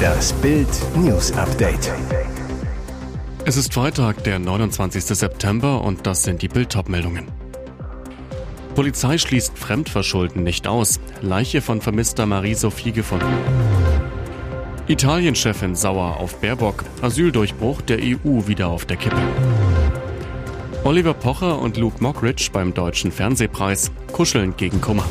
Das 0.00 0.32
Bild 0.34 0.68
News 0.96 1.32
Update. 1.32 1.92
Es 3.44 3.56
ist 3.56 3.74
Freitag, 3.74 4.24
der 4.24 4.38
29. 4.38 5.04
September 5.04 5.82
und 5.82 6.06
das 6.06 6.22
sind 6.22 6.42
die 6.42 6.48
Bild 6.48 6.74
meldungen 6.88 7.26
Polizei 8.74 9.18
schließt 9.18 9.58
Fremdverschulden 9.58 10.42
nicht 10.42 10.66
aus. 10.66 11.00
Leiche 11.20 11.60
von 11.60 11.80
vermisster 11.80 12.24
Marie-Sophie 12.26 12.92
gefunden. 12.92 13.26
Italien-Chefin 14.86 15.74
sauer 15.74 16.16
auf 16.18 16.40
Baerbock. 16.40 16.84
Asyldurchbruch 17.02 17.82
der 17.82 17.98
EU 17.98 18.46
wieder 18.46 18.68
auf 18.68 18.86
der 18.86 18.96
Kippe. 18.96 19.20
Oliver 20.84 21.14
Pocher 21.14 21.58
und 21.60 21.76
Luke 21.76 22.02
Mockridge 22.02 22.48
beim 22.52 22.72
Deutschen 22.72 23.12
Fernsehpreis 23.12 23.90
kuscheln 24.12 24.56
gegen 24.56 24.80
Kummer. 24.80 25.04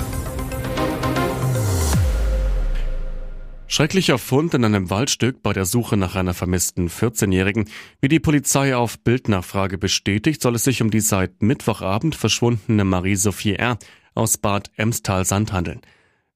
Schrecklicher 3.80 4.18
Fund 4.18 4.54
in 4.54 4.66
einem 4.66 4.90
Waldstück 4.90 5.42
bei 5.42 5.54
der 5.54 5.64
Suche 5.64 5.96
nach 5.96 6.18
einer 6.18 6.34
vermissten 6.34 6.90
14-Jährigen. 6.90 7.70
Wie 8.02 8.10
die 8.10 8.20
Polizei 8.20 8.76
auf 8.76 9.00
Bildnachfrage 9.00 9.78
bestätigt, 9.78 10.42
soll 10.42 10.56
es 10.56 10.66
sich 10.66 10.82
um 10.82 10.92
die 10.92 11.00
seit 11.00 11.42
Mittwochabend 11.42 12.14
verschwundene 12.14 12.84
Marie-Sophie 12.84 13.54
R. 13.54 13.78
aus 14.16 14.38
Bad 14.38 14.70
Emstal-Sand 14.76 15.54
handeln. 15.54 15.80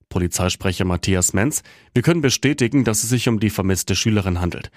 Polizeisprecher 0.08 0.86
Matthias 0.86 1.34
Menz, 1.34 1.64
wir 1.94 2.02
können 2.02 2.22
bestätigen, 2.22 2.86
dass 2.86 3.04
es 3.04 3.10
sich 3.10 3.28
um 3.28 3.42
die 3.42 3.50
vermisste 3.50 3.94
Schülerin 3.94 4.40
handelt. 4.40 4.72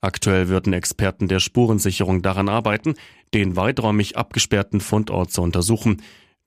Aktuell 0.00 0.48
würden 0.48 0.72
Experten 0.72 1.28
der 1.28 1.38
Spurensicherung 1.38 2.20
daran 2.20 2.48
arbeiten, 2.48 2.96
den 3.32 3.54
weiträumig 3.54 4.16
abgesperrten 4.16 4.80
Fundort 4.80 5.30
zu 5.30 5.40
untersuchen. 5.40 6.02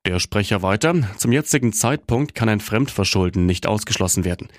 Der 0.06 0.20
Sprecher 0.20 0.64
weiter, 0.64 0.96
zum 1.16 1.32
jetzigen 1.32 1.72
Zeitpunkt 1.72 2.36
kann 2.36 2.50
ein 2.50 2.60
Fremdverschulden 2.60 3.46
nicht 3.46 3.68
ausgeschlossen 3.68 4.26
werden. 4.26 4.50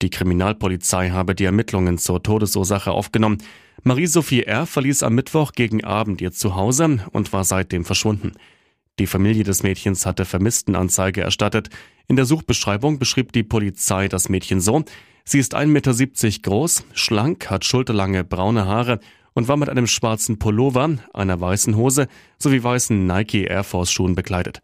Die 0.00 0.10
Kriminalpolizei 0.10 1.10
habe 1.10 1.34
die 1.34 1.44
Ermittlungen 1.44 1.98
zur 1.98 2.22
Todesursache 2.22 2.92
aufgenommen. 2.92 3.38
Marie-Sophie 3.82 4.44
R. 4.44 4.66
verließ 4.66 5.02
am 5.02 5.14
Mittwoch 5.14 5.52
gegen 5.52 5.82
Abend 5.82 6.20
ihr 6.20 6.32
Zuhause 6.32 7.00
und 7.12 7.32
war 7.32 7.44
seitdem 7.44 7.84
verschwunden. 7.84 8.32
Die 8.98 9.06
Familie 9.06 9.44
des 9.44 9.62
Mädchens 9.62 10.06
hatte 10.06 10.24
Vermisstenanzeige 10.24 11.20
erstattet. 11.20 11.70
In 12.06 12.16
der 12.16 12.24
Suchbeschreibung 12.24 12.98
beschrieb 12.98 13.32
die 13.32 13.42
Polizei 13.42 14.08
das 14.08 14.28
Mädchen 14.28 14.60
so, 14.60 14.84
Sie 15.24 15.38
ist 15.38 15.54
1,70 15.54 15.66
Meter 15.66 16.38
groß, 16.42 16.84
schlank, 16.94 17.50
hat 17.50 17.66
schulterlange 17.66 18.24
braune 18.24 18.64
Haare 18.64 18.98
und 19.34 19.46
war 19.46 19.58
mit 19.58 19.68
einem 19.68 19.86
schwarzen 19.86 20.38
Pullover, 20.38 20.96
einer 21.12 21.38
weißen 21.38 21.76
Hose 21.76 22.08
sowie 22.38 22.62
weißen 22.62 23.06
Nike 23.06 23.44
Air 23.44 23.62
Force 23.62 23.92
Schuhen 23.92 24.14
bekleidet. 24.14 24.62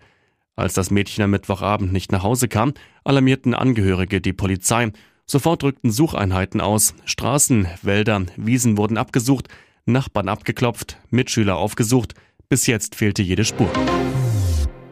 Als 0.56 0.72
das 0.72 0.90
Mädchen 0.90 1.22
am 1.22 1.32
Mittwochabend 1.32 1.92
nicht 1.92 2.12
nach 2.12 2.22
Hause 2.22 2.48
kam, 2.48 2.72
alarmierten 3.04 3.52
Angehörige 3.52 4.22
die 4.22 4.32
Polizei. 4.32 4.90
Sofort 5.26 5.64
rückten 5.64 5.90
Sucheinheiten 5.90 6.60
aus. 6.60 6.94
Straßen, 7.04 7.66
Wälder, 7.82 8.26
Wiesen 8.36 8.76
wurden 8.76 8.98
abgesucht, 8.98 9.48
Nachbarn 9.86 10.28
abgeklopft, 10.28 10.98
Mitschüler 11.10 11.56
aufgesucht. 11.56 12.14
Bis 12.48 12.66
jetzt 12.66 12.94
fehlte 12.94 13.22
jede 13.22 13.44
Spur. 13.44 13.70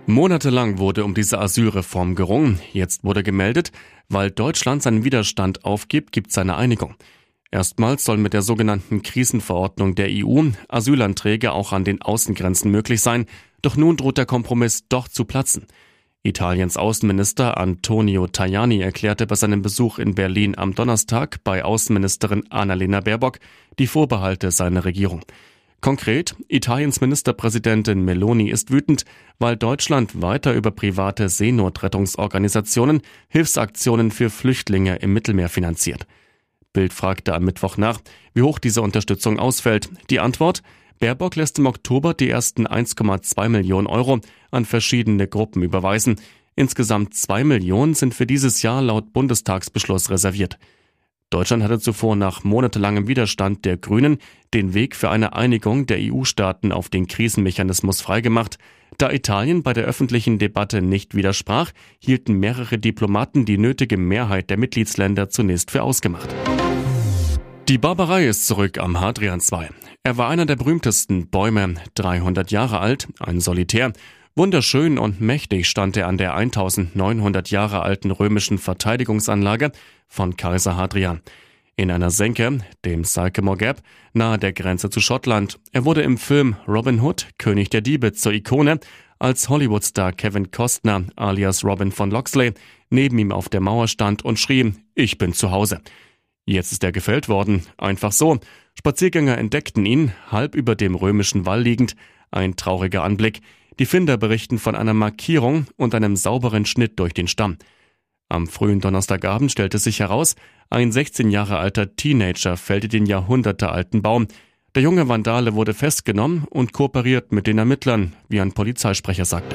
Monatelang 0.07 0.79
wurde 0.79 1.05
um 1.05 1.15
diese 1.15 1.39
Asylreform 1.39 2.15
gerungen. 2.15 2.61
Jetzt 2.73 3.05
wurde 3.05 3.23
gemeldet, 3.23 3.73
weil 4.09 4.31
Deutschland 4.31 4.83
seinen 4.83 5.05
Widerstand 5.05 5.65
aufgibt, 5.65 6.13
gibt 6.13 6.31
es 6.31 6.39
eine 6.39 6.57
Einigung. 6.57 6.97
Erstmals 7.51 8.05
soll 8.05 8.17
mit 8.17 8.33
der 8.33 8.43
sogenannten 8.43 9.03
Krisenverordnung 9.03 9.95
der 9.95 10.09
EU 10.11 10.45
Asylanträge 10.69 11.53
auch 11.53 11.73
an 11.73 11.85
den 11.85 12.01
Außengrenzen 12.01 12.71
möglich 12.71 13.03
sein. 13.03 13.27
Doch 13.61 13.77
nun 13.77 13.99
droht 13.99 14.17
der 14.17 14.27
Kompromiss 14.27 14.89
doch 14.89 15.07
zu 15.07 15.27
platzen. 15.27 15.67
Italiens 16.25 16.77
Außenminister 16.77 17.59
Antonio 17.59 18.29
Tajani 18.29 18.81
erklärte 18.81 19.27
bei 19.27 19.35
seinem 19.35 19.61
Besuch 19.61 19.99
in 19.99 20.15
Berlin 20.15 20.57
am 20.57 20.73
Donnerstag 20.73 21.43
bei 21.43 21.65
Außenministerin 21.65 22.45
Annalena 22.49 23.01
Baerbock 23.01 23.41
die 23.81 23.89
Vorbehalte 23.89 24.53
seiner 24.53 24.85
Regierung. 24.85 25.23
Konkret, 25.81 26.37
Italiens 26.47 27.01
Ministerpräsidentin 27.01 28.05
Meloni 28.05 28.51
ist 28.51 28.71
wütend, 28.71 29.05
weil 29.41 29.57
Deutschland 29.57 30.23
weiter 30.23 30.55
über 30.55 30.71
private 30.71 31.29
Seenotrettungsorganisationen 31.29 33.03
Hilfsaktionen 33.27 34.13
für 34.13 34.31
Flüchtlinge 34.31 34.95
im 34.97 35.13
Mittelmeer 35.13 35.49
finanziert. 35.49 36.07
Bild 36.73 36.93
fragte 36.93 37.35
am 37.35 37.43
Mittwoch 37.43 37.79
nach, 37.79 38.01
wie 38.33 38.43
hoch 38.43 38.61
diese 38.61 38.81
Unterstützung 38.81 39.41
ausfällt. 39.41 39.91
Die 40.09 40.21
Antwort, 40.21 40.63
Baerbock 40.99 41.37
lässt 41.37 41.59
im 41.59 41.67
Oktober 41.67 42.15
die 42.15 42.31
ersten 42.31 42.67
1,2 42.67 43.49
Millionen 43.49 43.87
Euro 43.87 44.21
an 44.51 44.65
verschiedene 44.65 45.27
Gruppen 45.29 45.63
überweisen. 45.63 46.21
Insgesamt 46.55 47.15
zwei 47.15 47.45
Millionen 47.45 47.95
sind 47.95 48.15
für 48.15 48.27
dieses 48.27 48.63
Jahr 48.63 48.83
laut 48.83 49.13
Bundestagsbeschluss 49.13 50.11
reserviert. 50.11 50.59
Deutschland 51.31 51.63
hatte 51.63 51.81
zuvor 51.81 52.15
nach 52.15 52.45
monatelangem 52.45 53.09
Widerstand 53.09 53.65
der 53.65 53.79
Grünen 53.79 54.19
den 54.53 54.75
Weg 54.75 54.95
für 54.95 55.09
eine 55.09 55.35
Einigung 55.35 55.87
der 55.87 55.97
EU-Staaten 55.99 56.73
auf 56.73 56.91
den 56.91 57.07
Krisenmechanismus 57.07 58.03
freigemacht. 58.03 58.59
Da 58.99 59.11
Italien 59.11 59.63
bei 59.63 59.73
der 59.73 59.85
öffentlichen 59.85 60.39
Debatte 60.39 60.83
nicht 60.83 61.15
widersprach, 61.15 61.73
hielten 61.99 62.35
mehrere 62.35 62.79
Diplomaten 62.79 63.47
die 63.47 63.57
nötige 63.57 63.97
Mehrheit 63.97 64.51
der 64.51 64.59
Mitgliedsländer 64.59 65.31
zunächst 65.31 65.71
für 65.71 65.83
ausgemacht. 65.83 66.29
Die 67.69 67.79
Barbarei 67.79 68.27
ist 68.27 68.49
zurück 68.49 68.79
am 68.79 69.01
Hadrian 69.01 69.41
II. 69.41 69.69
Er 70.03 70.19
war 70.19 70.29
einer 70.29 70.47
der 70.47 70.57
berühmtesten 70.57 71.29
Bäume, 71.29 71.75
300 71.95 72.51
Jahre 72.51 72.81
alt, 72.81 73.07
ein 73.21 73.41
Solitär. 73.41 73.93
Wunderschön 74.35 74.99
und 74.99 75.21
mächtig 75.21 75.69
stand 75.69 75.97
er 75.97 76.09
an 76.09 76.19
der 76.19 76.35
1900 76.35 77.51
Jahre 77.51 77.83
alten 77.83 78.11
römischen 78.11 78.59
Verteidigungsanlage 78.59 79.71
von 80.09 80.37
Kaiser 80.37 80.77
Hadrian. 80.77 81.21
In 81.77 81.91
einer 81.93 82.11
Senke, 82.11 82.59
dem 82.85 83.05
Sycamore 83.05 83.57
Gap, 83.57 83.83
nahe 84.13 84.39
der 84.39 84.53
Grenze 84.53 84.91
zu 84.91 85.01
Schottland. 85.01 85.61
Er 85.71 85.85
wurde 85.85 86.03
im 86.03 86.19
Film 86.19 86.57
Robin 86.67 87.01
Hood, 87.01 87.29
König 87.39 87.71
der 87.71 87.81
Diebe, 87.81 88.13
zur 88.13 88.33
Ikone, 88.33 88.81
als 89.21 89.49
Hollywood-Star 89.49 90.13
Kevin 90.13 90.51
Costner 90.51 91.05
alias 91.15 91.65
Robin 91.65 91.93
von 91.93 92.11
Loxley 92.11 92.55
neben 92.91 93.19
ihm 93.19 93.31
auf 93.31 93.49
der 93.49 93.61
Mauer 93.61 93.87
stand 93.87 94.25
und 94.25 94.39
schrie, 94.39 94.75
ich 94.95 95.17
bin 95.17 95.33
zu 95.33 95.53
Hause. 95.53 95.81
Jetzt 96.45 96.73
ist 96.73 96.83
er 96.83 96.93
gefällt 96.93 97.29
worden, 97.29 97.63
einfach 97.79 98.13
so. 98.13 98.39
Spaziergänger 98.77 99.39
entdeckten 99.39 99.87
ihn, 99.87 100.13
halb 100.31 100.55
über 100.55 100.75
dem 100.75 100.95
römischen 100.95 101.47
Wall 101.47 101.63
liegend, 101.63 101.95
ein 102.31 102.57
trauriger 102.57 103.05
Anblick. 103.05 103.41
Die 103.79 103.87
Finder 103.87 104.17
berichten 104.17 104.59
von 104.59 104.75
einer 104.75 104.95
Markierung 104.95 105.67
und 105.77 105.95
einem 105.95 106.17
sauberen 106.17 106.67
Schnitt 106.67 106.99
durch 106.99 107.15
den 107.15 107.29
Stamm. 107.29 107.59
Am 108.29 108.47
frühen 108.47 108.81
Donnerstagabend 108.81 109.53
stellte 109.53 109.79
sich 109.79 110.01
heraus, 110.01 110.35
ein 110.71 110.91
16 110.91 111.31
Jahre 111.31 111.59
alter 111.59 111.97
Teenager 111.97 112.57
fällte 112.57 112.89
den 112.89 113.07
jahrhundertealten 113.07 114.01
Baum. 114.03 114.27
Der 114.75 114.83
junge 114.83 115.07
Vandale 115.07 115.55
wurde 115.55 115.75
festgenommen 115.75 116.45
und 116.49 116.73
kooperiert 116.73 117.31
mit 117.31 117.47
den 117.47 117.59
Ermittlern, 117.59 118.15
wie 118.29 118.41
ein 118.41 118.53
Polizeisprecher 118.53 119.27
sagte. 119.27 119.55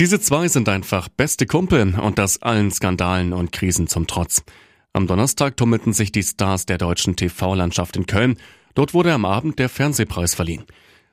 Diese 0.00 0.20
zwei 0.20 0.48
sind 0.48 0.68
einfach 0.68 1.08
beste 1.08 1.46
Kumpel 1.46 1.94
und 1.98 2.18
das 2.18 2.42
allen 2.42 2.70
Skandalen 2.72 3.32
und 3.32 3.52
Krisen 3.52 3.86
zum 3.86 4.06
Trotz. 4.08 4.42
Am 4.96 5.06
Donnerstag 5.06 5.58
tummelten 5.58 5.92
sich 5.92 6.10
die 6.10 6.22
Stars 6.22 6.64
der 6.64 6.78
deutschen 6.78 7.16
TV-Landschaft 7.16 7.98
in 7.98 8.06
Köln. 8.06 8.38
Dort 8.74 8.94
wurde 8.94 9.12
am 9.12 9.26
Abend 9.26 9.58
der 9.58 9.68
Fernsehpreis 9.68 10.34
verliehen. 10.34 10.64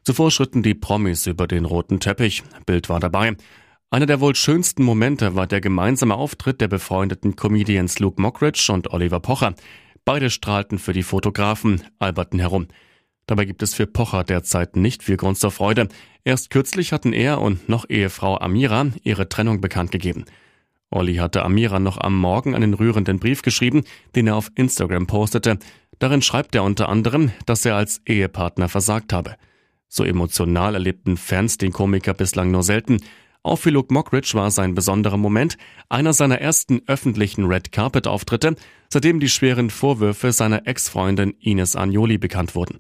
Zuvor 0.06 0.32
schritten 0.32 0.64
die 0.64 0.74
Promis 0.74 1.28
über 1.28 1.48
den 1.48 1.66
roten 1.66 2.00
Teppich. 2.00 2.44
Bild 2.66 2.88
war 2.88 3.02
dabei. 3.02 3.36
Einer 3.90 4.06
der 4.06 4.22
wohl 4.22 4.36
schönsten 4.36 4.84
Momente 4.84 5.36
war 5.36 5.48
der 5.48 5.60
gemeinsame 5.60 6.16
Auftritt 6.16 6.62
der 6.62 6.70
befreundeten 6.70 7.36
Comedians 7.36 8.00
Luke 8.00 8.22
Mockridge 8.22 8.72
und 8.72 8.94
Oliver 8.94 9.20
Pocher. 9.20 9.54
Beide 10.06 10.30
strahlten 10.30 10.80
für 10.80 10.94
die 10.94 11.04
Fotografen 11.04 11.84
Alberten 12.00 12.40
herum. 12.40 12.70
Dabei 13.28 13.44
gibt 13.44 13.64
es 13.64 13.74
für 13.74 13.86
Pocher 13.86 14.24
derzeit 14.24 14.78
nicht 14.78 15.04
viel 15.04 15.18
Grund 15.18 15.38
zur 15.38 15.52
Freude. 15.52 15.90
Erst 16.24 16.52
kürzlich 16.52 16.94
hatten 16.94 17.12
er 17.12 17.42
und 17.42 17.68
noch 17.68 17.90
Ehefrau 17.90 18.38
Amira 18.40 18.86
ihre 19.04 19.28
Trennung 19.28 19.60
bekannt 19.60 19.92
gegeben. 19.92 20.24
Olli 20.92 21.16
hatte 21.16 21.44
Amira 21.44 21.80
noch 21.80 21.98
am 21.98 22.18
Morgen 22.18 22.56
einen 22.56 22.74
rührenden 22.74 23.20
Brief 23.20 23.42
geschrieben, 23.42 23.84
den 24.16 24.28
er 24.28 24.36
auf 24.36 24.52
Instagram 24.56 25.08
postete. 25.08 25.58
Darin 26.00 26.22
schreibt 26.22 26.56
er 26.56 26.64
unter 26.64 26.90
anderem, 26.90 27.32
dass 27.46 27.66
er 27.66 27.76
als 27.76 28.02
Ehepartner 28.06 28.70
versagt 28.70 29.14
habe. 29.14 29.36
So 29.88 30.04
emotional 30.04 30.74
erlebten 30.74 31.18
Fans 31.18 31.58
den 31.58 31.72
Komiker 31.72 32.14
bislang 32.14 32.52
nur 32.52 32.64
selten. 32.64 33.00
Auch 33.44 33.58
für 33.58 33.70
Luke 33.70 33.94
Mockridge 33.94 34.32
war 34.34 34.50
sein 34.52 34.74
besonderer 34.74 35.18
Moment 35.18 35.58
einer 35.90 36.14
seiner 36.14 36.40
ersten 36.40 36.82
öffentlichen 36.88 37.46
Red 37.46 37.72
Carpet 37.72 38.08
Auftritte, 38.08 38.56
seitdem 38.90 39.20
die 39.20 39.30
schweren 39.30 39.70
Vorwürfe 39.70 40.32
seiner 40.32 40.66
Ex-Freundin 40.66 41.36
Ines 41.40 41.76
Agnoli 41.76 42.18
bekannt 42.18 42.56
wurden. 42.56 42.78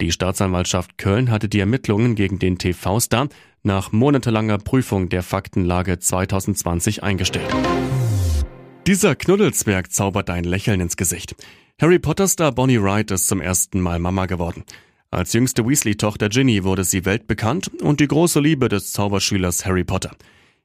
Die 0.00 0.10
Staatsanwaltschaft 0.10 0.98
Köln 0.98 1.30
hatte 1.30 1.48
die 1.48 1.60
Ermittlungen 1.60 2.16
gegen 2.16 2.38
den 2.38 2.58
TV-Star 2.58 3.28
nach 3.62 3.92
monatelanger 3.92 4.58
Prüfung 4.58 5.08
der 5.08 5.22
Faktenlage 5.22 5.98
2020 5.98 7.02
eingestellt. 7.02 7.54
Dieser 8.86 9.14
Knuddelzwerg 9.14 9.92
zaubert 9.92 10.30
ein 10.30 10.44
Lächeln 10.44 10.80
ins 10.80 10.96
Gesicht. 10.96 11.36
Harry 11.80 11.98
Potter-Star 11.98 12.52
Bonnie 12.52 12.82
Wright 12.82 13.10
ist 13.10 13.28
zum 13.28 13.40
ersten 13.40 13.80
Mal 13.80 13.98
Mama 13.98 14.26
geworden. 14.26 14.64
Als 15.10 15.32
jüngste 15.32 15.66
Weasley-Tochter 15.66 16.28
Ginny 16.28 16.64
wurde 16.64 16.82
sie 16.82 17.04
weltbekannt 17.04 17.70
und 17.80 18.00
die 18.00 18.08
große 18.08 18.40
Liebe 18.40 18.68
des 18.68 18.92
Zauberschülers 18.92 19.64
Harry 19.64 19.84
Potter. 19.84 20.10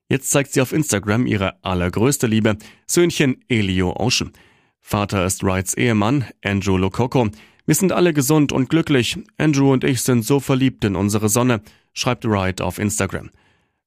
Jetzt 0.09 0.31
zeigt 0.31 0.53
sie 0.53 0.61
auf 0.61 0.73
Instagram 0.73 1.27
ihre 1.27 1.63
allergrößte 1.63 2.25
Liebe, 2.25 2.57
Söhnchen 2.87 3.37
Elio 3.47 3.95
Ocean. 3.95 4.33
Vater 4.79 5.23
ist 5.23 5.43
Wrights 5.43 5.75
Ehemann, 5.75 6.25
Andrew 6.43 6.77
Lokoko. 6.77 7.29
Wir 7.69 7.75
sind 7.75 7.92
alle 7.92 8.13
gesund 8.13 8.51
und 8.51 8.71
glücklich. 8.71 9.19
Andrew 9.38 9.71
und 9.71 9.83
ich 9.83 10.01
sind 10.01 10.25
so 10.25 10.39
verliebt 10.39 10.83
in 10.86 10.95
unsere 10.95 11.30
Sonne, 11.30 11.62
schreibt 11.94 12.27
Wright 12.27 12.62
auf 12.62 12.80
Instagram. 12.80 13.30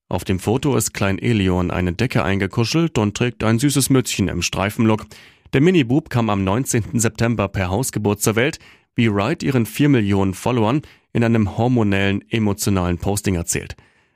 Auf 0.09 0.23
dem 0.23 0.39
Foto 0.39 0.77
ist 0.77 0.95
Klein 0.95 1.19
Elio 1.19 1.61
in 1.61 1.73
eine 1.73 1.93
Decke 1.93 2.23
eingekuschelt 2.23 2.97
und 2.97 3.17
trägt 3.17 3.43
ein 3.43 3.59
süßes 3.59 3.91
Mützchen 3.91 4.29
im 4.29 4.41
Streifenlook. 4.41 5.07
Der 5.53 5.63
Minibub 5.63 6.11
kam 6.11 6.31
am 6.31 6.45
19. 6.45 7.01
September 7.01 7.49
per 7.49 7.71
Hausgeburt 7.71 8.23
zur 8.23 8.37
Welt, 8.37 8.61
wie 8.95 9.13
Wright 9.13 9.43
ihren 9.43 9.67
4 9.67 9.89
Millionen 9.89 10.35
Followern 10.35 10.83
in 11.13 11.25
einem 11.25 11.59
hormonellen, 11.59 12.23
emotionalen 12.31 12.99
Posting 12.99 13.35
erzählt. 13.35 13.75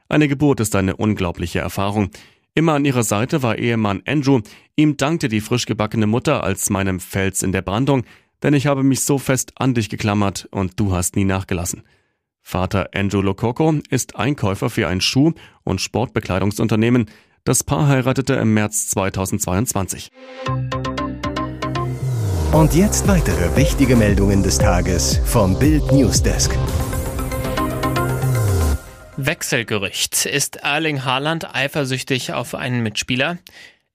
Eine 0.08 0.28
Geburt 0.28 0.60
ist 0.60 0.76
eine 0.76 0.94
unglaubliche 0.94 1.58
Erfahrung. 1.58 2.10
Immer 2.54 2.74
an 2.74 2.84
ihrer 2.84 3.02
Seite 3.02 3.42
war 3.42 3.58
Ehemann 3.58 4.02
Andrew. 4.06 4.42
Ihm 4.76 4.96
dankte 4.96 5.26
die 5.26 5.40
frisch 5.40 5.66
gebackene 5.66 6.06
Mutter 6.06 6.44
als 6.44 6.70
meinem 6.70 7.00
Fels 7.00 7.42
in 7.42 7.50
der 7.50 7.62
Brandung, 7.62 8.04
denn 8.42 8.54
ich 8.54 8.66
habe 8.66 8.82
mich 8.82 9.02
so 9.02 9.18
fest 9.18 9.52
an 9.56 9.74
dich 9.74 9.88
geklammert 9.88 10.48
und 10.50 10.78
du 10.78 10.92
hast 10.92 11.16
nie 11.16 11.24
nachgelassen. 11.24 11.82
Vater 12.42 12.90
Andrew 12.94 13.22
Lococo 13.22 13.74
ist 13.90 14.16
Einkäufer 14.16 14.70
für 14.70 14.86
ein 14.86 15.00
Schuh- 15.00 15.34
und 15.64 15.80
Sportbekleidungsunternehmen. 15.80 17.06
Das 17.44 17.64
Paar 17.64 17.88
heiratete 17.88 18.34
im 18.34 18.54
März 18.54 18.88
2022. 18.88 20.10
Und 22.52 22.74
jetzt 22.74 23.08
weitere 23.08 23.56
wichtige 23.56 23.96
Meldungen 23.96 24.42
des 24.42 24.58
Tages 24.58 25.20
vom 25.24 25.58
Bild 25.58 25.90
Newsdesk. 25.92 26.56
Wechselgerücht. 29.16 30.26
Ist 30.26 30.56
Erling 30.56 31.04
Haaland 31.04 31.54
eifersüchtig 31.54 32.32
auf 32.32 32.54
einen 32.54 32.82
Mitspieler? 32.82 33.38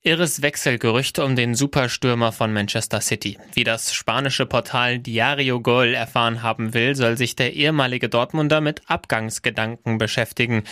Irres 0.04 0.42
Wechselgerücht 0.42 1.20
um 1.20 1.36
den 1.36 1.54
Superstürmer 1.54 2.32
von 2.32 2.52
Manchester 2.52 3.00
City. 3.00 3.38
Wie 3.54 3.62
das 3.62 3.94
spanische 3.94 4.46
Portal 4.46 4.98
Diario 4.98 5.60
Gol 5.60 5.94
erfahren 5.94 6.42
haben 6.42 6.74
will, 6.74 6.96
soll 6.96 7.16
sich 7.16 7.36
der 7.36 7.52
ehemalige 7.52 8.08
Dortmunder 8.08 8.60
mit 8.60 8.82
Abgangsgedanken 8.88 9.98
beschäftigen. 9.98 10.64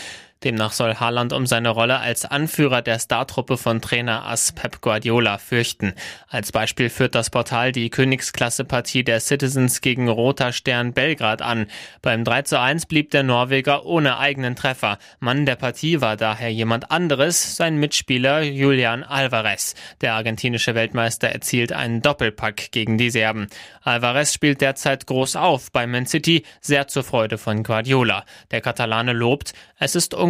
Demnach 0.42 0.72
soll 0.72 0.94
Haaland 0.94 1.34
um 1.34 1.44
seine 1.44 1.68
Rolle 1.68 1.98
als 1.98 2.24
Anführer 2.24 2.80
der 2.80 2.98
Startruppe 2.98 3.58
von 3.58 3.82
Trainer 3.82 4.24
Ass 4.24 4.52
Pep 4.52 4.80
Guardiola 4.80 5.36
fürchten. 5.36 5.92
Als 6.28 6.50
Beispiel 6.50 6.88
führt 6.88 7.14
das 7.14 7.28
Portal 7.28 7.72
die 7.72 7.90
Königsklasse-Partie 7.90 9.04
der 9.04 9.20
Citizens 9.20 9.82
gegen 9.82 10.08
Roter 10.08 10.52
Stern 10.52 10.94
Belgrad 10.94 11.42
an. 11.42 11.66
Beim 12.00 12.24
3 12.24 12.42
zu 12.42 12.58
1 12.58 12.86
blieb 12.86 13.10
der 13.10 13.22
Norweger 13.22 13.84
ohne 13.84 14.16
eigenen 14.16 14.56
Treffer. 14.56 14.98
Mann 15.18 15.44
der 15.44 15.56
Partie 15.56 16.00
war 16.00 16.16
daher 16.16 16.50
jemand 16.50 16.90
anderes, 16.90 17.56
sein 17.56 17.76
Mitspieler 17.76 18.40
Julian 18.40 19.04
Alvarez. 19.04 19.74
Der 20.00 20.14
argentinische 20.14 20.74
Weltmeister 20.74 21.28
erzielt 21.28 21.72
einen 21.72 22.00
Doppelpack 22.00 22.72
gegen 22.72 22.96
die 22.96 23.10
Serben. 23.10 23.48
Alvarez 23.82 24.32
spielt 24.32 24.62
derzeit 24.62 25.06
groß 25.06 25.36
auf 25.36 25.70
bei 25.70 25.86
Man 25.86 26.06
City, 26.06 26.44
sehr 26.62 26.88
zur 26.88 27.04
Freude 27.04 27.36
von 27.36 27.62
Guardiola. 27.62 28.24
Der 28.50 28.62
Katalane 28.62 29.12
lobt, 29.12 29.52
es 29.78 29.94
ist 29.94 30.14
unglaublich, 30.14 30.29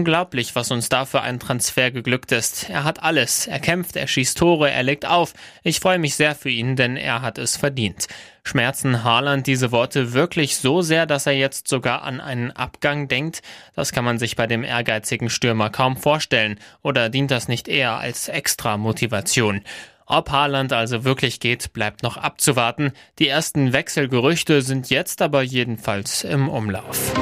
was 0.54 0.70
uns 0.70 0.88
da 0.88 1.04
für 1.04 1.20
ein 1.20 1.38
Transfer 1.38 1.90
geglückt 1.90 2.32
ist. 2.32 2.68
Er 2.68 2.84
hat 2.84 3.02
alles. 3.02 3.46
Er 3.46 3.60
kämpft, 3.60 3.96
er 3.96 4.06
schießt 4.06 4.36
Tore, 4.36 4.70
er 4.70 4.82
legt 4.82 5.06
auf. 5.06 5.32
Ich 5.62 5.80
freue 5.80 5.98
mich 5.98 6.14
sehr 6.14 6.34
für 6.34 6.50
ihn, 6.50 6.76
denn 6.76 6.96
er 6.96 7.22
hat 7.22 7.38
es 7.38 7.56
verdient. 7.56 8.06
Schmerzen 8.42 9.04
Haaland 9.04 9.46
diese 9.46 9.72
Worte 9.72 10.12
wirklich 10.12 10.56
so 10.56 10.82
sehr, 10.82 11.06
dass 11.06 11.26
er 11.26 11.34
jetzt 11.34 11.68
sogar 11.68 12.02
an 12.02 12.20
einen 12.20 12.50
Abgang 12.50 13.08
denkt? 13.08 13.42
Das 13.74 13.92
kann 13.92 14.04
man 14.04 14.18
sich 14.18 14.36
bei 14.36 14.46
dem 14.46 14.64
ehrgeizigen 14.64 15.30
Stürmer 15.30 15.70
kaum 15.70 15.96
vorstellen. 15.96 16.58
Oder 16.82 17.08
dient 17.08 17.30
das 17.30 17.48
nicht 17.48 17.68
eher 17.68 17.98
als 17.98 18.28
extra 18.28 18.76
Motivation? 18.76 19.62
Ob 20.06 20.30
Haaland 20.30 20.72
also 20.72 21.04
wirklich 21.04 21.38
geht, 21.38 21.72
bleibt 21.72 22.02
noch 22.02 22.16
abzuwarten. 22.16 22.92
Die 23.20 23.28
ersten 23.28 23.72
Wechselgerüchte 23.72 24.60
sind 24.60 24.90
jetzt 24.90 25.22
aber 25.22 25.42
jedenfalls 25.42 26.24
im 26.24 26.48
Umlauf. 26.48 27.12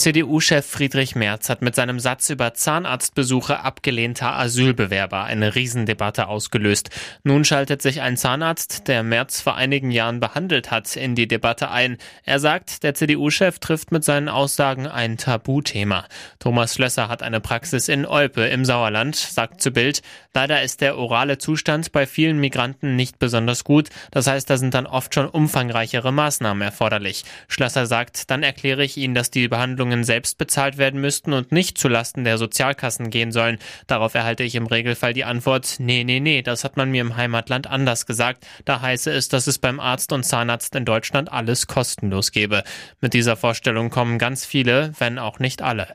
CDU-Chef 0.00 0.64
Friedrich 0.64 1.14
Merz 1.14 1.50
hat 1.50 1.60
mit 1.60 1.74
seinem 1.74 2.00
Satz 2.00 2.30
über 2.30 2.54
Zahnarztbesuche 2.54 3.60
abgelehnter 3.60 4.34
Asylbewerber 4.34 5.24
eine 5.24 5.54
Riesendebatte 5.54 6.26
ausgelöst. 6.26 6.88
Nun 7.22 7.44
schaltet 7.44 7.82
sich 7.82 8.00
ein 8.00 8.16
Zahnarzt, 8.16 8.88
der 8.88 9.02
Merz 9.02 9.42
vor 9.42 9.56
einigen 9.56 9.90
Jahren 9.90 10.18
behandelt 10.18 10.70
hat, 10.70 10.96
in 10.96 11.16
die 11.16 11.28
Debatte 11.28 11.70
ein. 11.70 11.98
Er 12.24 12.38
sagt, 12.38 12.82
der 12.82 12.94
CDU-Chef 12.94 13.58
trifft 13.58 13.92
mit 13.92 14.02
seinen 14.02 14.30
Aussagen 14.30 14.86
ein 14.86 15.18
Tabuthema. 15.18 16.06
Thomas 16.38 16.76
Schlösser 16.76 17.08
hat 17.08 17.22
eine 17.22 17.40
Praxis 17.40 17.88
in 17.88 18.06
Olpe 18.06 18.46
im 18.46 18.64
Sauerland, 18.64 19.16
sagt 19.16 19.60
zu 19.60 19.70
Bild, 19.70 20.00
leider 20.34 20.62
ist 20.62 20.80
der 20.80 20.96
orale 20.96 21.36
Zustand 21.36 21.92
bei 21.92 22.06
vielen 22.06 22.38
Migranten 22.38 22.96
nicht 22.96 23.18
besonders 23.18 23.64
gut. 23.64 23.90
Das 24.12 24.26
heißt, 24.26 24.48
da 24.48 24.56
sind 24.56 24.72
dann 24.72 24.86
oft 24.86 25.14
schon 25.14 25.28
umfangreichere 25.28 26.10
Maßnahmen 26.10 26.62
erforderlich. 26.62 27.24
Schlösser 27.48 27.84
sagt, 27.84 28.30
dann 28.30 28.42
erkläre 28.42 28.82
ich 28.82 28.96
Ihnen, 28.96 29.14
dass 29.14 29.30
die 29.30 29.46
Behandlung 29.46 29.90
Leistungen 29.90 30.04
selbst 30.04 30.38
bezahlt 30.38 30.78
werden 30.78 31.00
müssten 31.00 31.32
und 31.32 31.50
nicht 31.50 31.76
zulasten 31.76 32.22
der 32.24 32.38
Sozialkassen 32.38 33.10
gehen 33.10 33.32
sollen. 33.32 33.58
Darauf 33.88 34.14
erhalte 34.14 34.44
ich 34.44 34.54
im 34.54 34.66
Regelfall 34.66 35.14
die 35.14 35.24
Antwort, 35.24 35.76
nee, 35.78 36.04
nee, 36.04 36.20
nee, 36.20 36.42
das 36.42 36.62
hat 36.62 36.76
man 36.76 36.90
mir 36.90 37.00
im 37.00 37.16
Heimatland 37.16 37.66
anders 37.66 38.06
gesagt. 38.06 38.46
Da 38.64 38.80
heiße 38.80 39.10
es, 39.10 39.28
dass 39.28 39.46
es 39.46 39.58
beim 39.58 39.80
Arzt 39.80 40.12
und 40.12 40.24
Zahnarzt 40.24 40.76
in 40.76 40.84
Deutschland 40.84 41.32
alles 41.32 41.66
kostenlos 41.66 42.30
gebe. 42.30 42.62
Mit 43.00 43.14
dieser 43.14 43.36
Vorstellung 43.36 43.90
kommen 43.90 44.18
ganz 44.18 44.44
viele, 44.44 44.92
wenn 44.98 45.18
auch 45.18 45.40
nicht 45.40 45.62
alle. 45.62 45.88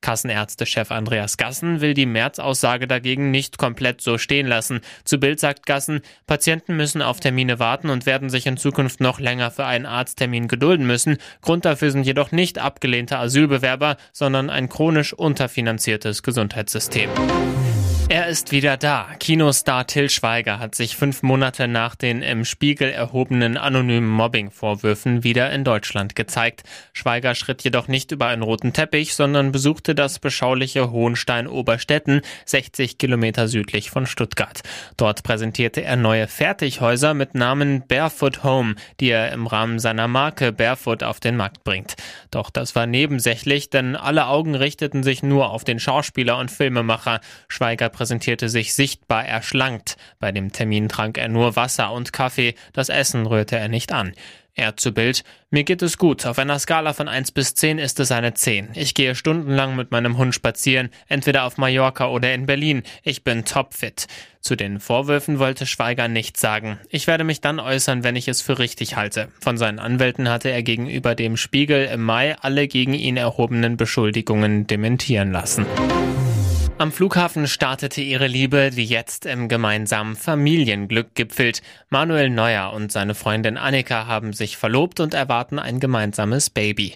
Kassenärztechef 0.00 0.90
Andreas 0.90 1.36
Gassen 1.36 1.80
will 1.80 1.94
die 1.94 2.06
März-Aussage 2.06 2.86
dagegen 2.86 3.30
nicht 3.30 3.58
komplett 3.58 4.00
so 4.00 4.18
stehen 4.18 4.46
lassen. 4.46 4.80
Zu 5.04 5.18
Bild 5.18 5.40
sagt 5.40 5.66
Gassen, 5.66 6.02
Patienten 6.26 6.76
müssen 6.76 7.02
auf 7.02 7.20
Termine 7.20 7.58
warten 7.58 7.90
und 7.90 8.06
werden 8.06 8.30
sich 8.30 8.46
in 8.46 8.56
Zukunft 8.56 9.00
noch 9.00 9.20
länger 9.20 9.50
für 9.50 9.66
einen 9.66 9.86
Arzttermin 9.86 10.48
gedulden 10.48 10.86
müssen. 10.86 11.18
Grund 11.42 11.64
dafür 11.64 11.90
sind 11.90 12.04
jedoch 12.04 12.32
nicht 12.32 12.58
abgelehnte 12.58 13.18
Asylbewerber, 13.18 13.96
sondern 14.12 14.50
ein 14.50 14.68
chronisch 14.68 15.12
unterfinanziertes 15.12 16.22
Gesundheitssystem. 16.22 17.10
Er 18.10 18.27
ist 18.28 18.52
wieder 18.52 18.76
da. 18.76 19.08
Kinostar 19.18 19.86
Till 19.86 20.10
Schweiger 20.10 20.58
hat 20.58 20.74
sich 20.74 20.96
fünf 20.96 21.22
Monate 21.22 21.66
nach 21.66 21.94
den 21.94 22.20
im 22.20 22.44
Spiegel 22.44 22.90
erhobenen 22.90 23.56
anonymen 23.56 24.10
Mobbing-Vorwürfen 24.10 25.24
wieder 25.24 25.50
in 25.50 25.64
Deutschland 25.64 26.14
gezeigt. 26.14 26.62
Schweiger 26.92 27.34
schritt 27.34 27.64
jedoch 27.64 27.88
nicht 27.88 28.12
über 28.12 28.26
einen 28.26 28.42
roten 28.42 28.74
Teppich, 28.74 29.14
sondern 29.14 29.50
besuchte 29.50 29.94
das 29.94 30.18
beschauliche 30.18 30.90
Hohenstein-Oberstetten, 30.90 32.20
60 32.44 32.98
Kilometer 32.98 33.48
südlich 33.48 33.88
von 33.88 34.04
Stuttgart. 34.04 34.60
Dort 34.98 35.22
präsentierte 35.22 35.82
er 35.82 35.96
neue 35.96 36.28
Fertighäuser 36.28 37.14
mit 37.14 37.34
Namen 37.34 37.82
Barefoot 37.88 38.44
Home, 38.44 38.74
die 39.00 39.08
er 39.08 39.32
im 39.32 39.46
Rahmen 39.46 39.78
seiner 39.78 40.06
Marke 40.06 40.52
Barefoot 40.52 41.02
auf 41.02 41.18
den 41.18 41.36
Markt 41.36 41.64
bringt. 41.64 41.96
Doch 42.30 42.50
das 42.50 42.74
war 42.74 42.86
nebensächlich, 42.86 43.70
denn 43.70 43.96
alle 43.96 44.26
Augen 44.26 44.54
richteten 44.54 45.02
sich 45.02 45.22
nur 45.22 45.48
auf 45.48 45.64
den 45.64 45.80
Schauspieler 45.80 46.36
und 46.36 46.50
Filmemacher. 46.50 47.22
Schweiger 47.48 47.88
präsentierte 48.18 48.48
sich 48.48 48.74
sichtbar 48.74 49.24
erschlankt. 49.24 49.96
Bei 50.18 50.32
dem 50.32 50.50
Termin 50.50 50.88
trank 50.88 51.18
er 51.18 51.28
nur 51.28 51.54
Wasser 51.54 51.92
und 51.92 52.12
Kaffee, 52.12 52.56
das 52.72 52.88
Essen 52.88 53.26
rührte 53.26 53.56
er 53.56 53.68
nicht 53.68 53.92
an. 53.92 54.12
Er 54.56 54.76
zu 54.76 54.92
Bild, 54.92 55.22
mir 55.50 55.62
geht 55.62 55.82
es 55.82 55.98
gut. 55.98 56.26
Auf 56.26 56.40
einer 56.40 56.58
Skala 56.58 56.94
von 56.94 57.06
1 57.06 57.30
bis 57.30 57.54
10 57.54 57.78
ist 57.78 58.00
es 58.00 58.10
eine 58.10 58.34
10. 58.34 58.70
Ich 58.74 58.94
gehe 58.94 59.14
stundenlang 59.14 59.76
mit 59.76 59.92
meinem 59.92 60.18
Hund 60.18 60.34
spazieren, 60.34 60.88
entweder 61.06 61.44
auf 61.44 61.58
Mallorca 61.58 62.08
oder 62.08 62.34
in 62.34 62.46
Berlin. 62.46 62.82
Ich 63.04 63.22
bin 63.22 63.44
topfit. 63.44 64.08
Zu 64.40 64.56
den 64.56 64.80
Vorwürfen 64.80 65.38
wollte 65.38 65.64
Schweiger 65.64 66.08
nichts 66.08 66.40
sagen. 66.40 66.80
Ich 66.88 67.06
werde 67.06 67.22
mich 67.22 67.40
dann 67.40 67.60
äußern, 67.60 68.02
wenn 68.02 68.16
ich 68.16 68.26
es 68.26 68.42
für 68.42 68.58
richtig 68.58 68.96
halte. 68.96 69.28
Von 69.40 69.58
seinen 69.58 69.78
Anwälten 69.78 70.28
hatte 70.28 70.50
er 70.50 70.64
gegenüber 70.64 71.14
dem 71.14 71.36
Spiegel 71.36 71.86
im 71.86 72.02
Mai 72.02 72.36
alle 72.40 72.66
gegen 72.66 72.94
ihn 72.94 73.16
erhobenen 73.16 73.76
Beschuldigungen 73.76 74.66
dementieren 74.66 75.30
lassen. 75.30 75.66
Am 76.80 76.92
Flughafen 76.92 77.48
startete 77.48 78.00
ihre 78.00 78.28
Liebe, 78.28 78.70
die 78.70 78.84
jetzt 78.84 79.26
im 79.26 79.48
gemeinsamen 79.48 80.14
Familienglück 80.14 81.12
gipfelt. 81.16 81.60
Manuel 81.90 82.30
Neuer 82.30 82.72
und 82.72 82.92
seine 82.92 83.16
Freundin 83.16 83.56
Annika 83.56 84.06
haben 84.06 84.32
sich 84.32 84.56
verlobt 84.56 85.00
und 85.00 85.12
erwarten 85.12 85.58
ein 85.58 85.80
gemeinsames 85.80 86.50
Baby. 86.50 86.94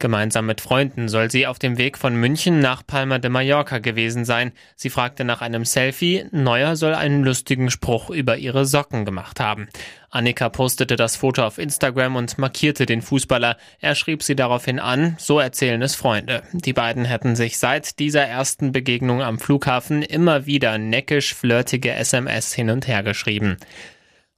Gemeinsam 0.00 0.46
mit 0.46 0.60
Freunden 0.60 1.08
soll 1.08 1.30
sie 1.30 1.46
auf 1.46 1.58
dem 1.58 1.78
Weg 1.78 1.98
von 1.98 2.16
München 2.16 2.58
nach 2.58 2.84
Palma 2.84 3.18
de 3.18 3.30
Mallorca 3.30 3.78
gewesen 3.78 4.24
sein. 4.24 4.52
Sie 4.74 4.90
fragte 4.90 5.24
nach 5.24 5.40
einem 5.40 5.64
Selfie. 5.64 6.24
Neuer 6.32 6.74
soll 6.76 6.94
einen 6.94 7.22
lustigen 7.22 7.70
Spruch 7.70 8.10
über 8.10 8.36
ihre 8.36 8.66
Socken 8.66 9.04
gemacht 9.04 9.38
haben. 9.38 9.68
Annika 10.10 10.48
postete 10.48 10.96
das 10.96 11.16
Foto 11.16 11.44
auf 11.44 11.58
Instagram 11.58 12.16
und 12.16 12.38
markierte 12.38 12.86
den 12.86 13.02
Fußballer. 13.02 13.56
Er 13.80 13.94
schrieb 13.94 14.22
sie 14.22 14.36
daraufhin 14.36 14.78
an, 14.78 15.16
so 15.18 15.38
erzählen 15.38 15.80
es 15.82 15.94
Freunde. 15.94 16.42
Die 16.52 16.72
beiden 16.72 17.04
hätten 17.04 17.34
sich 17.34 17.58
seit 17.58 17.98
dieser 17.98 18.22
ersten 18.22 18.72
Begegnung 18.72 19.22
am 19.22 19.38
Flughafen 19.38 20.02
immer 20.02 20.46
wieder 20.46 20.76
neckisch 20.78 21.34
flirtige 21.34 21.92
SMS 21.92 22.52
hin 22.52 22.70
und 22.70 22.86
her 22.86 23.02
geschrieben. 23.02 23.56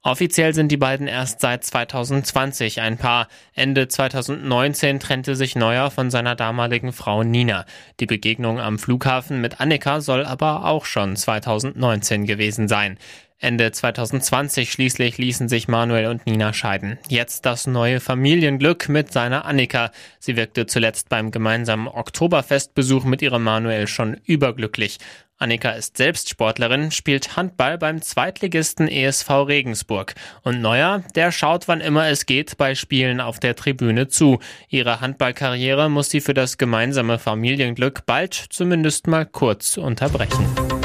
Offiziell 0.06 0.54
sind 0.54 0.70
die 0.70 0.76
beiden 0.76 1.08
erst 1.08 1.40
seit 1.40 1.64
2020 1.64 2.80
ein 2.80 2.96
Paar. 2.96 3.26
Ende 3.54 3.88
2019 3.88 5.00
trennte 5.00 5.34
sich 5.34 5.56
Neuer 5.56 5.90
von 5.90 6.12
seiner 6.12 6.36
damaligen 6.36 6.92
Frau 6.92 7.24
Nina. 7.24 7.66
Die 7.98 8.06
Begegnung 8.06 8.60
am 8.60 8.78
Flughafen 8.78 9.40
mit 9.40 9.60
Annika 9.60 10.00
soll 10.00 10.24
aber 10.24 10.64
auch 10.64 10.84
schon 10.84 11.16
2019 11.16 12.24
gewesen 12.24 12.68
sein. 12.68 12.98
Ende 13.40 13.72
2020 13.72 14.70
schließlich 14.70 15.18
ließen 15.18 15.48
sich 15.48 15.66
Manuel 15.66 16.06
und 16.06 16.24
Nina 16.24 16.52
scheiden. 16.52 16.98
Jetzt 17.08 17.44
das 17.44 17.66
neue 17.66 17.98
Familienglück 17.98 18.88
mit 18.88 19.12
seiner 19.12 19.44
Annika. 19.44 19.90
Sie 20.20 20.36
wirkte 20.36 20.66
zuletzt 20.66 21.08
beim 21.08 21.32
gemeinsamen 21.32 21.88
Oktoberfestbesuch 21.88 23.04
mit 23.04 23.22
ihrem 23.22 23.42
Manuel 23.42 23.88
schon 23.88 24.20
überglücklich. 24.24 24.98
Annika 25.38 25.70
ist 25.70 25.98
selbst 25.98 26.30
Sportlerin, 26.30 26.90
spielt 26.90 27.36
Handball 27.36 27.76
beim 27.76 28.00
Zweitligisten 28.00 28.88
ESV 28.88 29.30
Regensburg. 29.46 30.14
Und 30.42 30.62
Neuer, 30.62 31.02
der 31.14 31.30
schaut, 31.30 31.68
wann 31.68 31.80
immer 31.80 32.08
es 32.08 32.24
geht, 32.24 32.56
bei 32.56 32.74
Spielen 32.74 33.20
auf 33.20 33.38
der 33.38 33.54
Tribüne 33.54 34.08
zu. 34.08 34.38
Ihre 34.68 35.00
Handballkarriere 35.00 35.90
muss 35.90 36.10
sie 36.10 36.20
für 36.20 36.34
das 36.34 36.56
gemeinsame 36.56 37.18
Familienglück 37.18 38.06
bald 38.06 38.34
zumindest 38.34 39.06
mal 39.06 39.26
kurz 39.26 39.76
unterbrechen. 39.76 40.75